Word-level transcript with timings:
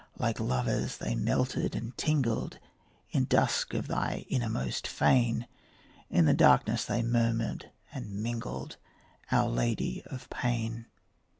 Like 0.17 0.39
lovers 0.39 0.97
they 0.97 1.13
melted 1.13 1.75
and 1.75 1.95
tingled, 1.95 2.57
In 3.11 3.21
the 3.25 3.27
dusk 3.27 3.75
of 3.75 3.85
thine 3.87 4.25
innermost 4.29 4.87
fane; 4.87 5.45
In 6.09 6.25
the 6.25 6.33
darkness 6.33 6.83
they 6.85 7.03
murmured 7.03 7.69
and 7.93 8.09
mingled, 8.09 8.77
Our 9.31 9.47
Lady 9.47 10.01
of 10.07 10.27
Pain. 10.31 10.87